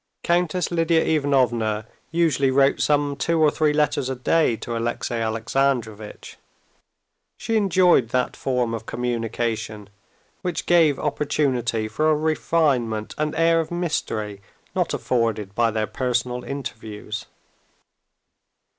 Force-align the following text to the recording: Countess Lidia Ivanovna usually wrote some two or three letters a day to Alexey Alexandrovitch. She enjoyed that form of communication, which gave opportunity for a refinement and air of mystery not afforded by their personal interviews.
Countess 0.23 0.71
Lidia 0.71 1.05
Ivanovna 1.05 1.85
usually 2.09 2.49
wrote 2.49 2.81
some 2.81 3.15
two 3.15 3.39
or 3.39 3.51
three 3.51 3.71
letters 3.71 4.09
a 4.09 4.15
day 4.15 4.55
to 4.55 4.75
Alexey 4.75 5.13
Alexandrovitch. 5.13 6.37
She 7.37 7.55
enjoyed 7.55 8.09
that 8.09 8.35
form 8.35 8.73
of 8.73 8.87
communication, 8.87 9.89
which 10.41 10.65
gave 10.65 10.97
opportunity 10.97 11.87
for 11.87 12.09
a 12.09 12.15
refinement 12.15 13.13
and 13.19 13.35
air 13.35 13.59
of 13.59 13.69
mystery 13.69 14.41
not 14.75 14.95
afforded 14.95 15.53
by 15.53 15.69
their 15.69 15.85
personal 15.85 16.43
interviews. 16.43 17.27